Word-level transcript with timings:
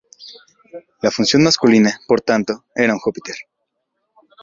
La 1.03 1.11
función 1.11 1.43
masculina, 1.43 2.01
por 2.07 2.21
tanto, 2.21 2.65
era 2.73 2.91
un 2.91 2.97
júpiter. 2.99 3.35